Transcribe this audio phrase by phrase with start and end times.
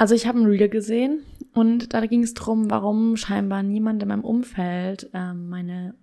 [0.00, 4.08] Also ich habe ein Reel gesehen und da ging es darum, warum scheinbar niemand in
[4.08, 5.94] meinem Umfeld äh, meine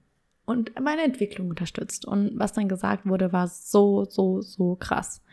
[0.46, 2.06] und meine Entwicklung unterstützt.
[2.06, 5.24] Und was dann gesagt wurde, war so, so, so krass.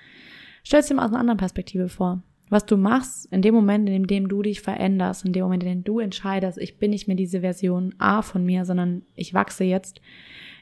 [0.62, 2.22] Stell es dir mal aus einer anderen Perspektive vor.
[2.48, 5.68] Was du machst in dem Moment, in dem du dich veränderst, in dem Moment, in
[5.68, 9.64] dem du entscheidest, ich bin nicht mehr diese Version A von mir, sondern ich wachse
[9.64, 10.00] jetzt,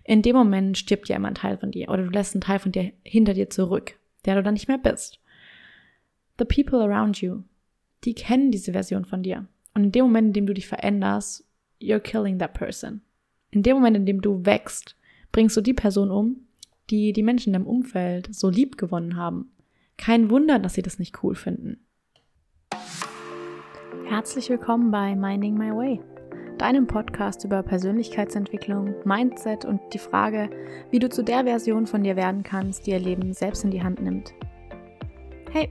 [0.03, 2.59] in dem Moment stirbt ja immer ein Teil von dir oder du lässt einen Teil
[2.59, 5.21] von dir hinter dir zurück, der du dann nicht mehr bist.
[6.41, 7.43] The people around you,
[8.05, 9.47] die kennen diese Version von dir.
[9.75, 11.45] Und in dem Moment, in dem du dich veränderst,
[11.81, 13.03] you're killing that person.
[13.51, 14.97] In dem Moment, in dem du wächst,
[15.31, 16.47] bringst du die Person um,
[16.91, 19.53] die die Menschen in deinem Umfeld so lieb gewonnen haben.
[19.97, 21.87] Kein Wunder, dass sie das nicht cool finden.
[24.07, 26.01] Herzlich willkommen bei Minding My Way,
[26.59, 30.51] deinem Podcast über Persönlichkeitsentwicklung, Mindset und die Frage,
[30.91, 33.83] wie du zu der Version von dir werden kannst, die ihr Leben selbst in die
[33.83, 34.35] Hand nimmt.
[35.51, 35.71] Hey,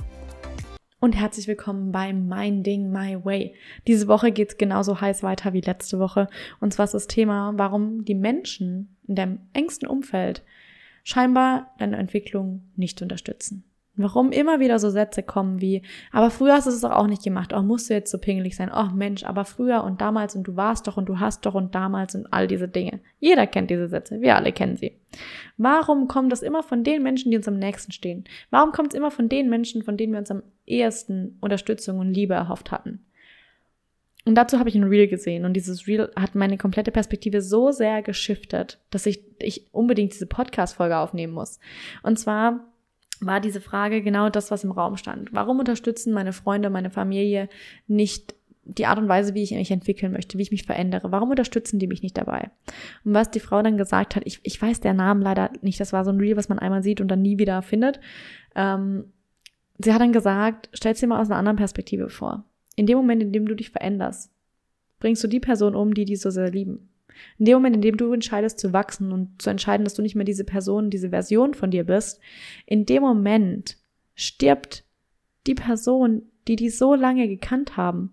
[1.01, 3.55] und herzlich willkommen bei Minding My Way.
[3.87, 6.27] Diese Woche geht's genauso heiß weiter wie letzte Woche.
[6.59, 10.43] Und zwar ist das Thema, warum die Menschen in deinem engsten Umfeld
[11.03, 13.63] scheinbar deine Entwicklung nicht unterstützen.
[13.97, 15.81] Warum immer wieder so Sätze kommen wie,
[16.13, 18.55] aber früher hast du es doch auch nicht gemacht, oh, musst du jetzt so pingelig
[18.55, 21.55] sein, oh Mensch, aber früher und damals und du warst doch und du hast doch
[21.55, 23.01] und damals und all diese Dinge.
[23.19, 24.97] Jeder kennt diese Sätze, wir alle kennen sie.
[25.57, 28.23] Warum kommt das immer von den Menschen, die uns am nächsten stehen?
[28.49, 32.13] Warum kommt es immer von den Menschen, von denen wir uns am ehesten Unterstützung und
[32.13, 33.05] Liebe erhofft hatten?
[34.23, 37.71] Und dazu habe ich ein Reel gesehen und dieses Reel hat meine komplette Perspektive so
[37.71, 41.59] sehr geschiftet, dass ich, ich unbedingt diese Podcast-Folge aufnehmen muss.
[42.03, 42.70] Und zwar
[43.21, 45.31] war diese Frage genau das, was im Raum stand.
[45.31, 47.47] Warum unterstützen meine Freunde, meine Familie
[47.87, 51.11] nicht die Art und Weise, wie ich mich entwickeln möchte, wie ich mich verändere?
[51.11, 52.49] Warum unterstützen die mich nicht dabei?
[53.03, 55.93] Und was die Frau dann gesagt hat, ich, ich weiß der Namen leider nicht, das
[55.93, 57.99] war so ein Reel, was man einmal sieht und dann nie wieder findet.
[58.55, 59.05] Ähm,
[59.77, 62.43] sie hat dann gesagt, stell dir mal aus einer anderen Perspektive vor.
[62.75, 64.31] In dem Moment, in dem du dich veränderst,
[64.99, 66.90] bringst du die Person um, die die so sehr lieben.
[67.37, 70.15] In dem Moment, in dem du entscheidest zu wachsen und zu entscheiden, dass du nicht
[70.15, 72.19] mehr diese Person, diese Version von dir bist,
[72.65, 73.77] in dem Moment
[74.15, 74.83] stirbt
[75.47, 78.11] die Person, die die so lange gekannt haben.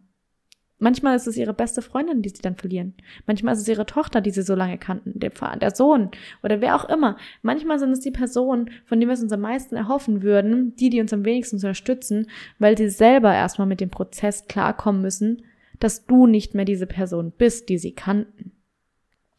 [0.80, 2.94] Manchmal ist es ihre beste Freundin, die sie dann verlieren.
[3.26, 6.10] Manchmal ist es ihre Tochter, die sie so lange kannten, der, der Sohn
[6.44, 7.16] oder wer auch immer.
[7.42, 10.88] Manchmal sind es die Personen, von denen wir es uns am meisten erhoffen würden, die,
[10.88, 12.28] die uns am wenigsten unterstützen,
[12.60, 15.42] weil sie selber erstmal mit dem Prozess klarkommen müssen,
[15.80, 18.52] dass du nicht mehr diese Person bist, die sie kannten.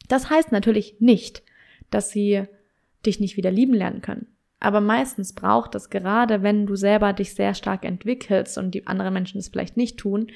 [0.09, 1.43] Das heißt natürlich nicht,
[1.89, 2.43] dass sie
[3.05, 4.27] dich nicht wieder lieben lernen können.
[4.59, 9.13] Aber meistens braucht es gerade, wenn du selber dich sehr stark entwickelst und die anderen
[9.13, 10.27] Menschen es vielleicht nicht tun,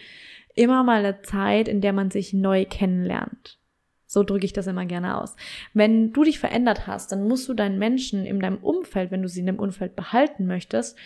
[0.56, 3.60] immer mal eine Zeit, in der man sich neu kennenlernt.
[4.06, 5.36] So drücke ich das immer gerne aus.
[5.74, 9.28] Wenn du dich verändert hast, dann musst du deinen Menschen in deinem Umfeld, wenn du
[9.28, 10.98] sie in dem Umfeld behalten möchtest,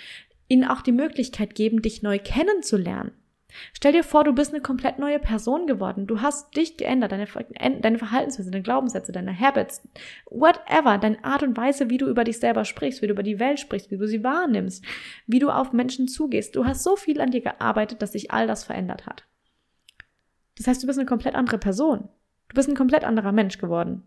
[0.50, 3.12] ihnen auch die Möglichkeit geben, dich neu kennenzulernen.
[3.74, 6.06] Stell dir vor, du bist eine komplett neue Person geworden.
[6.06, 7.28] Du hast dich geändert, deine,
[7.82, 9.88] deine Verhaltensweise, deine Glaubenssätze, deine Habits,
[10.30, 13.40] whatever, deine Art und Weise, wie du über dich selber sprichst, wie du über die
[13.40, 14.84] Welt sprichst, wie du sie wahrnimmst,
[15.26, 16.56] wie du auf Menschen zugehst.
[16.56, 19.26] Du hast so viel an dir gearbeitet, dass sich all das verändert hat.
[20.58, 22.10] Das heißt, du bist eine komplett andere Person.
[22.50, 24.04] Du bist ein komplett anderer Mensch geworden.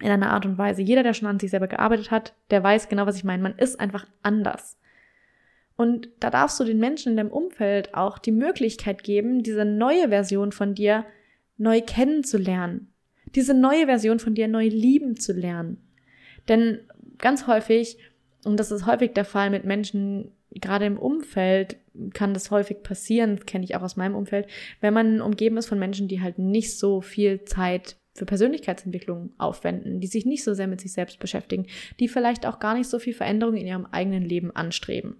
[0.00, 0.82] In einer Art und Weise.
[0.82, 3.42] Jeder, der schon an sich selber gearbeitet hat, der weiß genau, was ich meine.
[3.42, 4.76] Man ist einfach anders.
[5.76, 10.08] Und da darfst du den Menschen in deinem Umfeld auch die Möglichkeit geben, diese neue
[10.08, 11.04] Version von dir
[11.56, 12.92] neu kennenzulernen.
[13.34, 15.78] Diese neue Version von dir neu lieben zu lernen.
[16.48, 16.80] Denn
[17.18, 17.98] ganz häufig,
[18.44, 21.76] und das ist häufig der Fall mit Menschen, gerade im Umfeld,
[22.12, 24.46] kann das häufig passieren, kenne ich auch aus meinem Umfeld,
[24.80, 30.00] wenn man umgeben ist von Menschen, die halt nicht so viel Zeit für Persönlichkeitsentwicklung aufwenden,
[30.00, 31.66] die sich nicht so sehr mit sich selbst beschäftigen,
[31.98, 35.16] die vielleicht auch gar nicht so viel Veränderung in ihrem eigenen Leben anstreben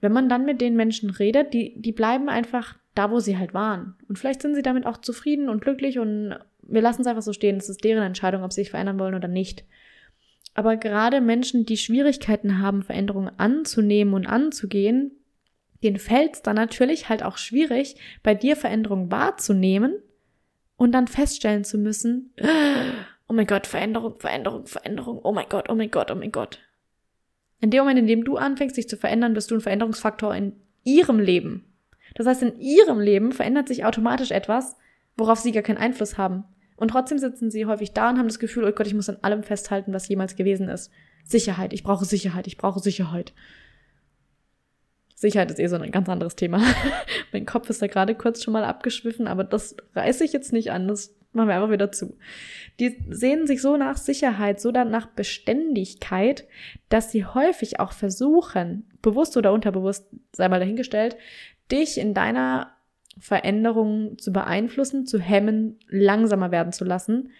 [0.00, 3.54] wenn man dann mit den Menschen redet, die, die bleiben einfach da, wo sie halt
[3.54, 3.94] waren.
[4.08, 7.32] Und vielleicht sind sie damit auch zufrieden und glücklich und wir lassen es einfach so
[7.32, 7.56] stehen.
[7.56, 9.64] Es ist deren Entscheidung, ob sie sich verändern wollen oder nicht.
[10.54, 15.12] Aber gerade Menschen, die Schwierigkeiten haben, Veränderungen anzunehmen und anzugehen,
[15.82, 19.94] denen fällt es dann natürlich halt auch schwierig, bei dir Veränderungen wahrzunehmen
[20.76, 22.34] und dann feststellen zu müssen,
[23.28, 26.58] oh mein Gott, Veränderung, Veränderung, Veränderung, oh mein Gott, oh mein Gott, oh mein Gott.
[27.60, 30.54] In dem Moment, in dem du anfängst, dich zu verändern, bist du ein Veränderungsfaktor in
[30.84, 31.64] ihrem Leben.
[32.14, 34.76] Das heißt, in ihrem Leben verändert sich automatisch etwas,
[35.16, 36.44] worauf sie gar keinen Einfluss haben.
[36.76, 39.18] Und trotzdem sitzen sie häufig da und haben das Gefühl, oh Gott, ich muss an
[39.20, 40.90] allem festhalten, was jemals gewesen ist.
[41.24, 43.34] Sicherheit, ich brauche Sicherheit, ich brauche Sicherheit.
[45.14, 46.62] Sicherheit ist eh so ein ganz anderes Thema.
[47.32, 50.72] mein Kopf ist da gerade kurz schon mal abgeschwiffen, aber das reiße ich jetzt nicht
[50.72, 50.88] an.
[50.88, 52.16] Das machen wir einfach wieder zu.
[52.78, 56.46] Die sehen sich so nach Sicherheit, so dann nach Beständigkeit,
[56.88, 61.16] dass sie häufig auch versuchen, bewusst oder unterbewusst, sei mal dahingestellt,
[61.70, 62.72] dich in deiner
[63.18, 67.30] Veränderung zu beeinflussen, zu hemmen, langsamer werden zu lassen,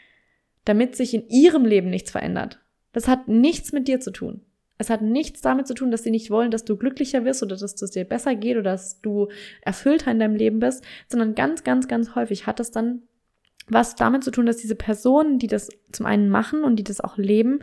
[0.64, 2.60] damit sich in ihrem Leben nichts verändert.
[2.92, 4.42] Das hat nichts mit dir zu tun.
[4.78, 7.56] Es hat nichts damit zu tun, dass sie nicht wollen, dass du glücklicher wirst oder
[7.56, 9.28] dass es dir besser geht oder dass du
[9.60, 13.02] erfüllter in deinem Leben bist, sondern ganz, ganz, ganz häufig hat es dann
[13.72, 17.00] was damit zu tun, dass diese Personen, die das zum einen machen und die das
[17.00, 17.60] auch leben,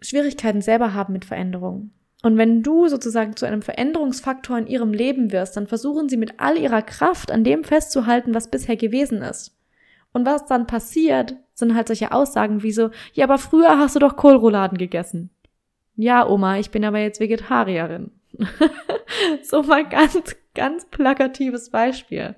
[0.00, 1.92] Schwierigkeiten selber haben mit Veränderungen.
[2.22, 6.40] Und wenn du sozusagen zu einem Veränderungsfaktor in ihrem Leben wirst, dann versuchen sie mit
[6.40, 9.56] all ihrer Kraft an dem festzuhalten, was bisher gewesen ist.
[10.12, 14.00] Und was dann passiert, sind halt solche Aussagen wie so, ja, aber früher hast du
[14.00, 15.30] doch Kohlrouladen gegessen.
[15.94, 18.10] Ja, Oma, ich bin aber jetzt Vegetarierin.
[19.42, 22.34] so mal ganz, ganz plakatives Beispiel.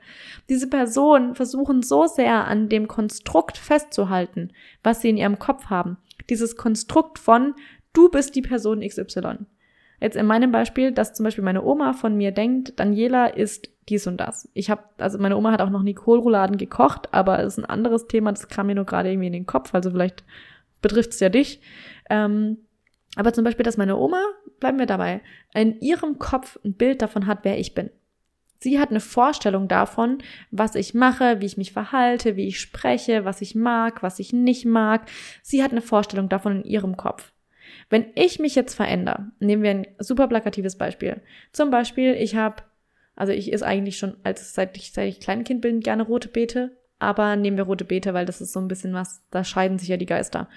[0.49, 4.53] Diese Personen versuchen so sehr an dem Konstrukt festzuhalten,
[4.83, 5.97] was sie in ihrem Kopf haben.
[6.29, 7.55] Dieses Konstrukt von,
[7.93, 9.47] du bist die Person XY.
[10.01, 14.07] Jetzt in meinem Beispiel, dass zum Beispiel meine Oma von mir denkt, Daniela ist dies
[14.07, 14.49] und das.
[14.55, 17.71] Ich habe, also meine Oma hat auch noch nie Kohlrouladen gekocht, aber es ist ein
[17.71, 20.25] anderes Thema, das kam mir nur gerade irgendwie in den Kopf, also vielleicht
[20.83, 21.61] betrifft es ja dich.
[22.09, 22.59] Ähm,
[23.17, 24.23] aber zum Beispiel, dass meine Oma,
[24.61, 25.21] bleiben wir dabei,
[25.55, 27.91] in ihrem Kopf ein Bild davon hat, wer ich bin.
[28.63, 30.19] Sie hat eine Vorstellung davon,
[30.51, 34.35] was ich mache, wie ich mich verhalte, wie ich spreche, was ich mag, was ich
[34.35, 35.09] nicht mag.
[35.43, 37.33] Sie hat eine Vorstellung davon in ihrem Kopf.
[37.89, 41.23] Wenn ich mich jetzt verändere, nehmen wir ein super plakatives Beispiel.
[41.53, 42.63] Zum Beispiel, ich habe,
[43.17, 46.77] also ich ist eigentlich schon, als seit ich, seit ich Kleinkind bin, gerne rote Beete,
[46.99, 49.89] aber nehmen wir rote Beete, weil das ist so ein bisschen was, da scheiden sich
[49.89, 50.49] ja die Geister.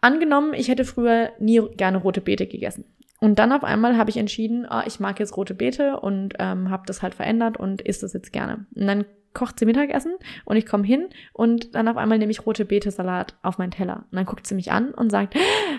[0.00, 2.84] Angenommen, ich hätte früher nie gerne rote Beete gegessen.
[3.26, 6.70] Und dann auf einmal habe ich entschieden, oh, ich mag jetzt rote Beete und ähm,
[6.70, 8.66] habe das halt verändert und isst das jetzt gerne.
[8.76, 10.14] Und dann kocht sie Mittagessen
[10.44, 14.04] und ich komme hin und dann auf einmal nehme ich rote Beete-Salat auf meinen Teller.
[14.12, 15.34] Und dann guckt sie mich an und sagt,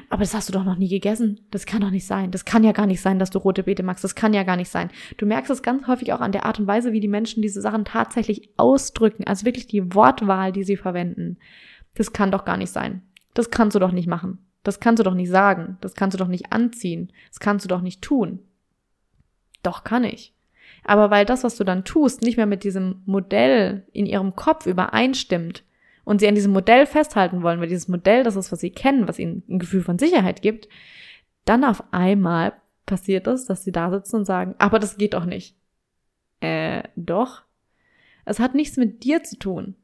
[0.09, 1.39] aber das hast du doch noch nie gegessen.
[1.49, 2.31] Das kann doch nicht sein.
[2.31, 4.03] Das kann ja gar nicht sein, dass du rote Beete magst.
[4.03, 4.89] Das kann ja gar nicht sein.
[5.15, 7.61] Du merkst es ganz häufig auch an der Art und Weise, wie die Menschen diese
[7.61, 9.23] Sachen tatsächlich ausdrücken.
[9.25, 11.37] Also wirklich die Wortwahl, die sie verwenden.
[11.95, 13.03] Das kann doch gar nicht sein.
[13.33, 14.46] Das kannst du doch nicht machen.
[14.63, 15.77] Das kannst du doch nicht sagen.
[15.81, 17.11] Das kannst du doch nicht anziehen.
[17.29, 18.39] Das kannst du doch nicht tun.
[19.63, 20.33] Doch kann ich.
[20.83, 24.65] Aber weil das, was du dann tust, nicht mehr mit diesem Modell in ihrem Kopf
[24.65, 25.63] übereinstimmt
[26.03, 29.07] und sie an diesem Modell festhalten wollen, weil dieses Modell das ist, was sie kennen,
[29.07, 30.67] was ihnen ein Gefühl von Sicherheit gibt,
[31.45, 32.53] dann auf einmal
[32.85, 35.55] passiert es, dass sie da sitzen und sagen, aber das geht doch nicht.
[36.39, 37.43] Äh, doch.
[38.25, 39.75] Es hat nichts mit dir zu tun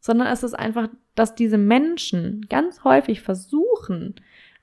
[0.00, 4.14] sondern es ist einfach, dass diese Menschen ganz häufig versuchen,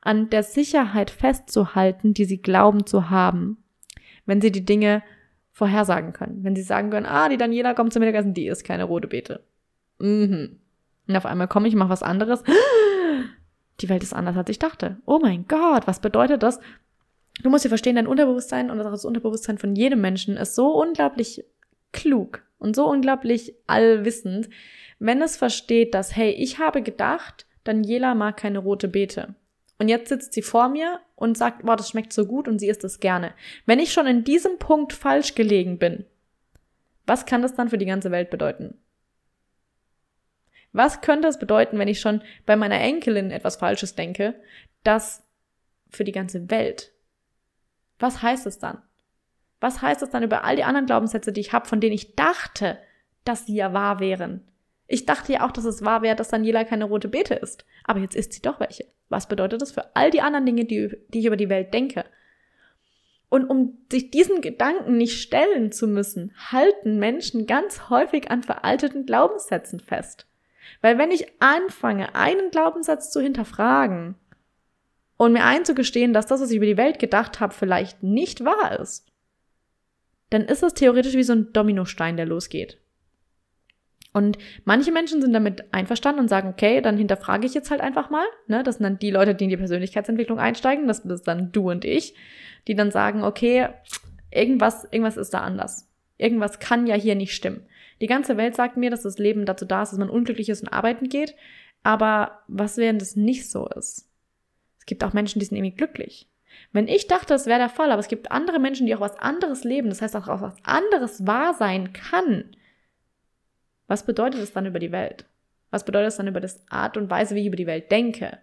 [0.02, 3.58] an der Sicherheit festzuhalten, die sie glauben zu haben,
[4.26, 5.04] wenn sie die Dinge
[5.52, 6.44] vorhersagen können.
[6.44, 9.44] Wenn sie sagen können, ah, die Daniela kommt zum Mittagessen, die ist keine rote Beete.
[10.00, 10.60] Mhm.
[11.08, 12.44] Und auf einmal komme ich, mache was anderes.
[13.80, 14.98] Die Welt ist anders, als ich dachte.
[15.06, 16.60] Oh mein Gott, was bedeutet das?
[17.44, 21.46] Du musst dir verstehen, dein Unterbewusstsein und das Unterbewusstsein von jedem Menschen ist so unglaublich
[21.92, 24.50] klug und so unglaublich allwissend,
[25.00, 29.36] wenn es versteht, dass, hey, ich habe gedacht, Daniela mag keine rote Beete.
[29.80, 32.68] Und jetzt sitzt sie vor mir und sagt, boah, das schmeckt so gut und sie
[32.68, 33.34] isst es gerne.
[33.66, 36.06] Wenn ich schon in diesem Punkt falsch gelegen bin,
[37.06, 38.76] was kann das dann für die ganze Welt bedeuten?
[40.74, 44.36] Was könnte es bedeuten, wenn ich schon bei meiner Enkelin etwas Falsches denke,
[44.84, 45.24] das
[45.90, 46.92] für die ganze Welt?
[48.00, 48.82] Was heißt es dann?
[49.60, 52.16] Was heißt es dann über all die anderen Glaubenssätze, die ich habe, von denen ich
[52.16, 52.78] dachte,
[53.24, 54.48] dass sie ja wahr wären?
[54.88, 57.66] Ich dachte ja auch, dass es wahr wäre, dass Daniela keine rote Beete ist.
[57.84, 58.86] Aber jetzt isst sie doch welche.
[59.10, 62.06] Was bedeutet das für all die anderen Dinge, die, die ich über die Welt denke?
[63.30, 69.06] Und um sich diesen Gedanken nicht stellen zu müssen, halten Menschen ganz häufig an veralteten
[69.06, 70.28] Glaubenssätzen fest.
[70.82, 74.16] Weil wenn ich anfange, einen Glaubenssatz zu hinterfragen
[75.18, 78.80] und mir einzugestehen, dass das, was ich über die Welt gedacht habe, vielleicht nicht wahr
[78.80, 79.12] ist,
[80.30, 82.80] dann ist das theoretisch wie so ein Dominostein, der losgeht.
[84.14, 88.10] Und manche Menschen sind damit einverstanden und sagen, okay, dann hinterfrage ich jetzt halt einfach
[88.10, 88.26] mal.
[88.48, 88.64] Ne?
[88.64, 90.88] Das sind dann die Leute, die in die Persönlichkeitsentwicklung einsteigen.
[90.88, 92.16] Das ist dann du und ich,
[92.68, 93.68] die dann sagen, okay,
[94.32, 95.88] irgendwas, irgendwas ist da anders.
[96.18, 97.66] Irgendwas kann ja hier nicht stimmen.
[98.02, 100.62] Die ganze Welt sagt mir, dass das Leben dazu da ist, dass man unglücklich ist
[100.62, 101.36] und arbeiten geht.
[101.84, 104.10] Aber was, wenn das nicht so ist?
[104.80, 106.28] Es gibt auch Menschen, die sind irgendwie glücklich.
[106.72, 109.18] Wenn ich dachte, das wäre der Fall, aber es gibt andere Menschen, die auch was
[109.18, 112.46] anderes leben, das heißt auch was anderes wahr sein kann,
[113.88, 115.26] was bedeutet das dann über die Welt?
[115.72, 118.38] Was bedeutet das dann über das Art und Weise, wie ich über die Welt denke?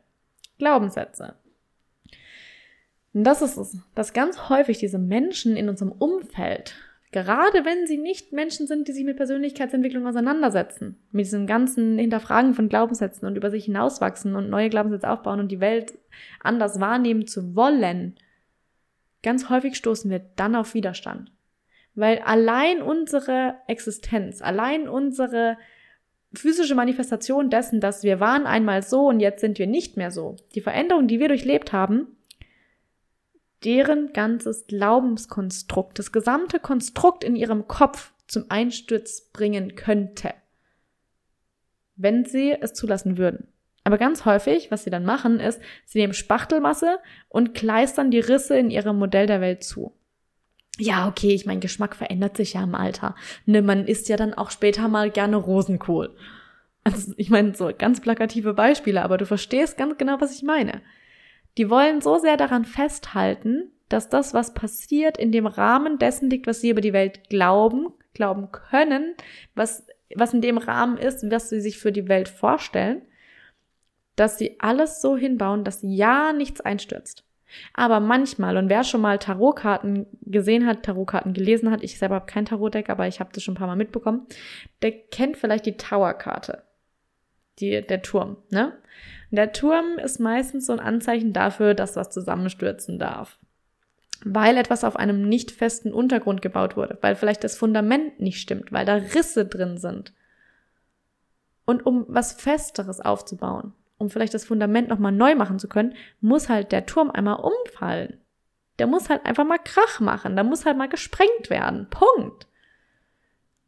[0.58, 1.34] Glaubenssätze.
[3.12, 6.74] Und das ist es, dass ganz häufig diese Menschen in unserem Umfeld,
[7.12, 12.54] gerade wenn sie nicht Menschen sind, die sich mit Persönlichkeitsentwicklung auseinandersetzen, mit diesem ganzen Hinterfragen
[12.54, 15.96] von Glaubenssätzen und über sich hinauswachsen und neue Glaubenssätze aufbauen und die Welt
[16.40, 18.16] anders wahrnehmen zu wollen,
[19.22, 21.30] ganz häufig stoßen wir dann auf Widerstand.
[21.94, 25.56] Weil allein unsere Existenz, allein unsere
[26.34, 30.36] physische Manifestation dessen, dass wir waren einmal so und jetzt sind wir nicht mehr so,
[30.54, 32.16] die Veränderung, die wir durchlebt haben,
[33.64, 40.34] deren ganzes Glaubenskonstrukt, das gesamte Konstrukt in ihrem Kopf zum Einsturz bringen könnte,
[41.96, 43.48] wenn sie es zulassen würden.
[43.84, 46.98] Aber ganz häufig, was sie dann machen, ist, sie nehmen Spachtelmasse
[47.28, 49.94] und kleistern die Risse in ihrem Modell der Welt zu.
[50.78, 53.14] Ja, okay, ich mein Geschmack verändert sich ja im Alter.
[53.46, 56.16] Ne, man isst ja dann auch später mal gerne Rosenkohl.
[56.82, 60.82] Also, ich meine, so ganz plakative Beispiele, aber du verstehst ganz genau, was ich meine.
[61.56, 66.46] Die wollen so sehr daran festhalten, dass das, was passiert, in dem Rahmen dessen liegt,
[66.46, 69.14] was sie über die Welt glauben, glauben können,
[69.54, 73.02] was, was in dem Rahmen ist, was sie sich für die Welt vorstellen,
[74.16, 77.24] dass sie alles so hinbauen, dass ja nichts einstürzt.
[77.73, 82.26] Aber manchmal, und wer schon mal Tarotkarten gesehen hat, Tarotkarten gelesen hat, ich selber habe
[82.26, 84.26] kein Tarotdeck, aber ich habe das schon ein paar Mal mitbekommen,
[84.82, 86.62] der kennt vielleicht die Tower-Karte.
[87.61, 88.76] Die, der Turm, ne?
[89.30, 93.38] Der Turm ist meistens so ein Anzeichen dafür, dass was zusammenstürzen darf.
[94.25, 98.73] Weil etwas auf einem nicht festen Untergrund gebaut wurde, weil vielleicht das Fundament nicht stimmt,
[98.73, 100.14] weil da Risse drin sind.
[101.66, 106.48] Und um was Festeres aufzubauen, um vielleicht das Fundament nochmal neu machen zu können, muss
[106.48, 108.18] halt der Turm einmal umfallen.
[108.78, 111.88] Der muss halt einfach mal Krach machen, da muss halt mal gesprengt werden.
[111.90, 112.48] Punkt.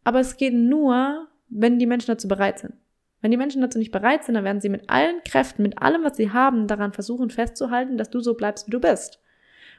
[0.04, 2.74] Aber es geht nur, wenn die Menschen dazu bereit sind.
[3.20, 6.04] Wenn die Menschen dazu nicht bereit sind, dann werden sie mit allen Kräften, mit allem,
[6.04, 9.20] was sie haben, daran versuchen festzuhalten, dass du so bleibst, wie du bist.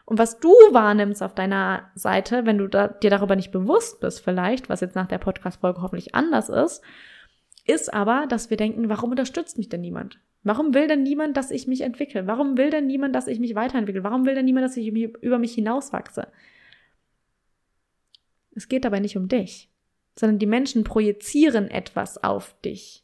[0.05, 4.21] Und was du wahrnimmst auf deiner Seite, wenn du da, dir darüber nicht bewusst bist,
[4.21, 6.81] vielleicht, was jetzt nach der Podcast-Folge hoffentlich anders ist,
[7.65, 10.19] ist aber, dass wir denken, warum unterstützt mich denn niemand?
[10.47, 12.25] Warum will denn niemand, dass ich mich entwickle?
[12.25, 14.05] Warum will denn niemand, dass ich mich weiterentwickle?
[14.05, 16.29] Warum will denn niemand, dass ich über mich hinauswachse?
[18.55, 19.69] Es geht dabei nicht um dich,
[20.17, 23.03] sondern die Menschen projizieren etwas auf dich.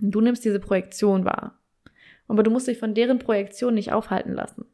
[0.00, 1.60] Und du nimmst diese Projektion wahr.
[2.26, 4.64] Aber du musst dich von deren Projektion nicht aufhalten lassen.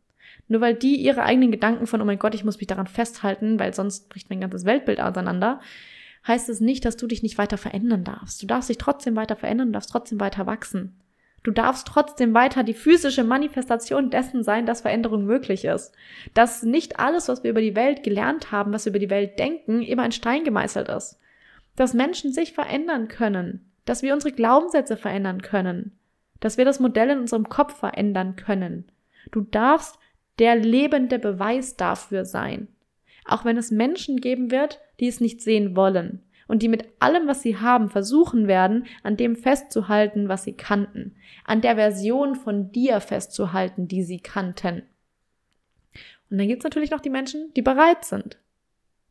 [0.48, 3.60] Nur weil die ihre eigenen Gedanken von, oh mein Gott, ich muss mich daran festhalten,
[3.60, 5.60] weil sonst bricht mein ganzes Weltbild auseinander,
[6.26, 8.42] heißt es nicht, dass du dich nicht weiter verändern darfst.
[8.42, 10.98] Du darfst dich trotzdem weiter verändern, du darfst trotzdem weiter wachsen.
[11.46, 15.94] Du darfst trotzdem weiter die physische Manifestation dessen sein, dass Veränderung möglich ist.
[16.34, 19.38] Dass nicht alles, was wir über die Welt gelernt haben, was wir über die Welt
[19.38, 21.18] denken, immer in Stein gemeißelt ist.
[21.76, 25.96] Dass Menschen sich verändern können dass wir unsere Glaubenssätze verändern können,
[26.40, 28.84] dass wir das Modell in unserem Kopf verändern können.
[29.30, 29.98] Du darfst
[30.38, 32.68] der lebende Beweis dafür sein.
[33.24, 37.26] Auch wenn es Menschen geben wird, die es nicht sehen wollen und die mit allem,
[37.26, 42.70] was sie haben, versuchen werden, an dem festzuhalten, was sie kannten, an der Version von
[42.72, 44.82] dir festzuhalten, die sie kannten.
[46.30, 48.38] Und dann gibt es natürlich noch die Menschen, die bereit sind,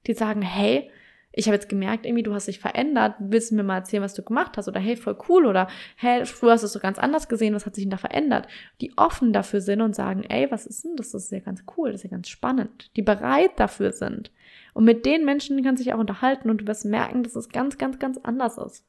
[0.08, 0.90] die sagen, hey,
[1.38, 4.14] ich habe jetzt gemerkt, irgendwie, du hast dich verändert, willst du mir mal erzählen, was
[4.14, 4.70] du gemacht hast?
[4.70, 5.46] Oder hey, voll cool.
[5.46, 7.98] Oder hey, früher hast du es so ganz anders gesehen, was hat sich denn da
[7.98, 8.48] verändert?
[8.80, 11.12] Die offen dafür sind und sagen, ey, was ist denn das?
[11.12, 12.90] Das ist ja ganz cool, das ist ja ganz spannend.
[12.96, 14.32] Die bereit dafür sind.
[14.76, 17.48] Und mit den Menschen kannst du dich auch unterhalten und du wirst merken, dass es
[17.50, 18.86] ganz, ganz, ganz anders ist.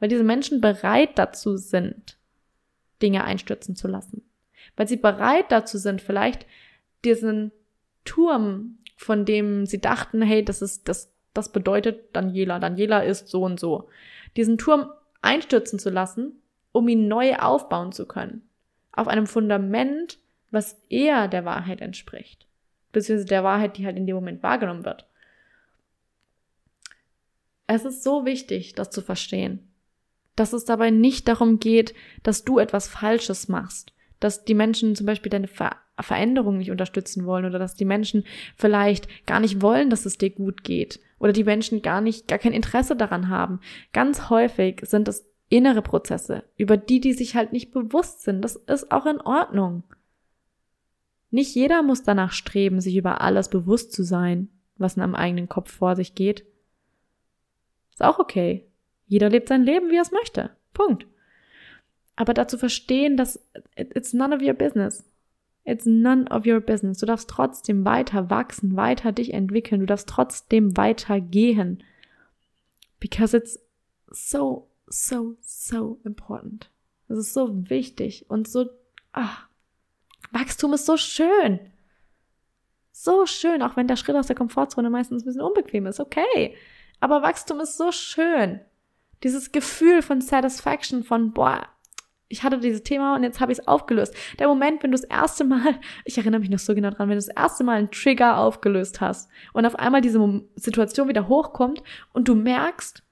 [0.00, 2.18] Weil diese Menschen bereit dazu sind,
[3.00, 4.28] Dinge einstürzen zu lassen.
[4.76, 6.44] Weil sie bereit dazu sind, vielleicht
[7.04, 7.52] diesen
[8.04, 12.58] Turm, von dem sie dachten, hey, das ist das das bedeutet Daniela.
[12.58, 13.88] Daniela ist so und so.
[14.36, 16.40] Diesen Turm einstürzen zu lassen,
[16.72, 18.48] um ihn neu aufbauen zu können.
[18.90, 20.18] Auf einem Fundament,
[20.50, 22.46] was eher der Wahrheit entspricht.
[22.96, 25.06] Beziehungsweise der Wahrheit, die halt in dem Moment wahrgenommen wird.
[27.66, 29.68] Es ist so wichtig, das zu verstehen.
[30.34, 33.92] Dass es dabei nicht darum geht, dass du etwas Falsches machst.
[34.18, 38.24] Dass die Menschen zum Beispiel deine Ver Veränderung nicht unterstützen wollen oder dass die Menschen
[38.56, 42.38] vielleicht gar nicht wollen, dass es dir gut geht oder die Menschen gar nicht, gar
[42.38, 43.60] kein Interesse daran haben.
[43.92, 48.40] Ganz häufig sind es innere Prozesse, über die die sich halt nicht bewusst sind.
[48.42, 49.84] Das ist auch in Ordnung.
[51.36, 55.50] Nicht jeder muss danach streben, sich über alles bewusst zu sein, was in einem eigenen
[55.50, 56.46] Kopf vor sich geht.
[57.92, 58.64] Ist auch okay.
[59.06, 60.56] Jeder lebt sein Leben, wie er es möchte.
[60.72, 61.06] Punkt.
[62.14, 63.38] Aber dazu verstehen, dass
[63.76, 65.04] it's none of your business.
[65.64, 67.00] It's none of your business.
[67.00, 69.80] Du darfst trotzdem weiter wachsen, weiter dich entwickeln.
[69.80, 71.84] Du darfst trotzdem weiter gehen.
[72.98, 73.60] Because it's
[74.10, 76.70] so, so, so important.
[77.08, 78.70] Es ist so wichtig und so,
[79.12, 79.45] ach,
[80.32, 81.60] Wachstum ist so schön.
[82.92, 86.00] So schön, auch wenn der Schritt aus der Komfortzone meistens ein bisschen unbequem ist.
[86.00, 86.56] Okay.
[87.00, 88.60] Aber Wachstum ist so schön.
[89.22, 91.68] Dieses Gefühl von Satisfaction, von, boah,
[92.28, 94.14] ich hatte dieses Thema und jetzt habe ich es aufgelöst.
[94.38, 97.18] Der Moment, wenn du das erste Mal, ich erinnere mich noch so genau dran, wenn
[97.18, 101.82] du das erste Mal einen Trigger aufgelöst hast und auf einmal diese Situation wieder hochkommt
[102.12, 103.02] und du merkst,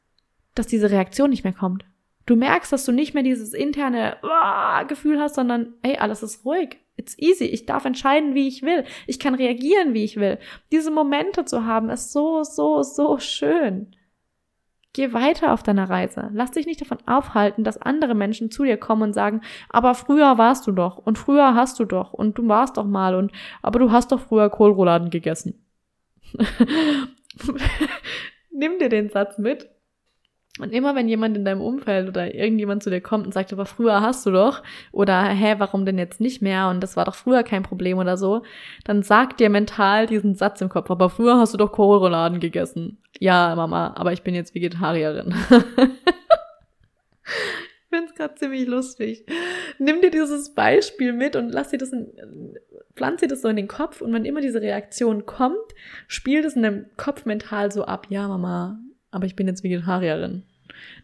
[0.55, 1.85] dass diese Reaktion nicht mehr kommt.
[2.27, 6.45] Du merkst, dass du nicht mehr dieses interne oh, Gefühl hast, sondern hey, alles ist
[6.45, 6.79] ruhig.
[6.97, 7.45] It's easy.
[7.45, 8.85] Ich darf entscheiden, wie ich will.
[9.07, 10.39] Ich kann reagieren, wie ich will.
[10.71, 13.95] Diese Momente zu haben, ist so, so, so schön.
[14.95, 16.31] Geh weiter auf deiner Reise.
[16.33, 20.39] Lass dich nicht davon aufhalten, dass andere Menschen zu dir kommen und sagen, aber früher
[20.39, 23.81] warst du doch und früher hast du doch und du warst doch mal und aber
[23.81, 25.67] du hast doch früher Kohlrouladen gegessen.
[28.53, 29.69] Nimm dir den Satz mit
[30.61, 33.67] und immer wenn jemand in deinem Umfeld oder irgendjemand zu dir kommt und sagt, aber
[33.67, 37.17] früher hast du doch, oder hä, warum denn jetzt nicht mehr und das war doch
[37.17, 38.43] früher kein Problem oder so,
[38.85, 42.99] dann sag dir mental diesen Satz im Kopf, aber früher hast du doch Kohlrouladen gegessen.
[43.19, 45.35] Ja, Mama, aber ich bin jetzt Vegetarierin.
[47.25, 49.27] ich find's gerade ziemlich lustig.
[49.81, 52.07] Nimm dir dieses Beispiel mit und lass dir das in,
[52.95, 55.75] pflanz dir das so in den Kopf und wenn immer diese Reaktion kommt,
[56.07, 58.79] spiel das in deinem Kopf mental so ab, ja, Mama,
[59.15, 60.43] aber ich bin jetzt Vegetarierin.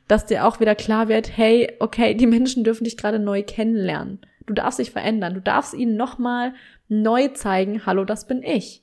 [0.09, 4.19] Dass dir auch wieder klar wird, hey, okay, die Menschen dürfen dich gerade neu kennenlernen.
[4.47, 5.35] Du darfst dich verändern.
[5.35, 6.55] Du darfst ihnen nochmal
[6.88, 8.83] neu zeigen, hallo, das bin ich.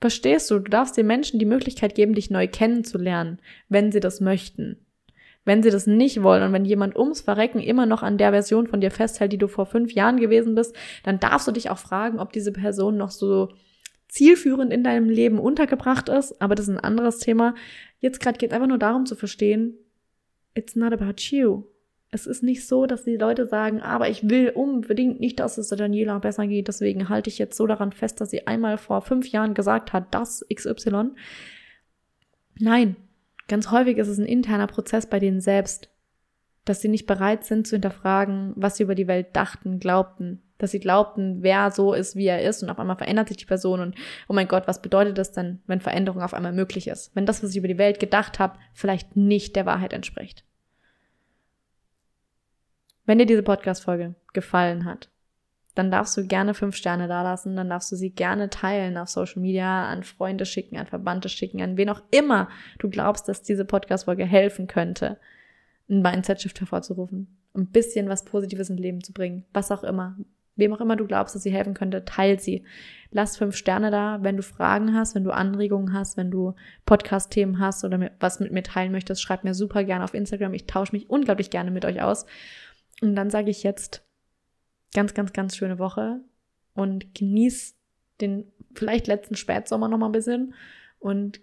[0.00, 0.58] Verstehst du?
[0.58, 4.84] Du darfst den Menschen die Möglichkeit geben, dich neu kennenzulernen, wenn sie das möchten.
[5.44, 8.66] Wenn sie das nicht wollen und wenn jemand ums Verrecken immer noch an der Version
[8.66, 11.78] von dir festhält, die du vor fünf Jahren gewesen bist, dann darfst du dich auch
[11.78, 13.48] fragen, ob diese Person noch so
[14.08, 17.54] zielführend in deinem Leben untergebracht ist, aber das ist ein anderes Thema.
[18.00, 19.74] Jetzt gerade geht es einfach nur darum zu verstehen,
[20.54, 21.64] it's not about you.
[22.10, 25.68] Es ist nicht so, dass die Leute sagen, aber ich will unbedingt nicht, dass es
[25.68, 29.02] der Daniela besser geht, deswegen halte ich jetzt so daran fest, dass sie einmal vor
[29.02, 31.10] fünf Jahren gesagt hat, das XY.
[32.58, 32.96] Nein,
[33.46, 35.90] ganz häufig ist es ein interner Prozess bei denen selbst,
[36.64, 40.72] dass sie nicht bereit sind zu hinterfragen, was sie über die Welt dachten, glaubten, dass
[40.72, 43.80] sie glaubten, wer so ist, wie er ist und auf einmal verändert sich die Person
[43.80, 43.94] und
[44.28, 47.14] oh mein Gott, was bedeutet das denn, wenn Veränderung auf einmal möglich ist?
[47.14, 50.44] Wenn das, was ich über die Welt gedacht habe, vielleicht nicht der Wahrheit entspricht.
[53.06, 55.08] Wenn dir diese Podcast-Folge gefallen hat,
[55.74, 59.40] dann darfst du gerne fünf Sterne dalassen, dann darfst du sie gerne teilen auf Social
[59.40, 62.48] Media, an Freunde schicken, an Verbannte schicken, an wen auch immer
[62.80, 65.18] du glaubst, dass diese Podcast-Folge helfen könnte,
[65.88, 70.16] ein Mindset-Shift hervorzurufen, ein bisschen was Positives ins Leben zu bringen, was auch immer,
[70.58, 72.64] wem auch immer du glaubst, dass sie helfen könnte, teil sie.
[73.10, 77.58] Lass fünf Sterne da, wenn du Fragen hast, wenn du Anregungen hast, wenn du Podcast-Themen
[77.58, 80.52] hast oder was mit mir teilen möchtest, schreib mir super gerne auf Instagram.
[80.54, 82.26] Ich tausche mich unglaublich gerne mit euch aus.
[83.00, 84.04] Und dann sage ich jetzt
[84.92, 86.20] ganz, ganz, ganz schöne Woche
[86.74, 87.76] und genieß
[88.20, 90.54] den vielleicht letzten Spätsommer noch mal ein bisschen
[90.98, 91.40] und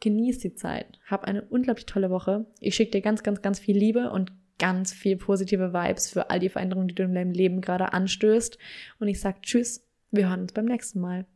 [0.00, 0.98] genieß die Zeit.
[1.06, 2.46] Hab eine unglaublich tolle Woche.
[2.60, 6.40] Ich schicke dir ganz, ganz, ganz viel Liebe und ganz viel positive Vibes für all
[6.40, 8.58] die Veränderungen, die du in deinem Leben gerade anstößt.
[8.98, 11.26] Und ich sage Tschüss, wir hören uns beim nächsten Mal.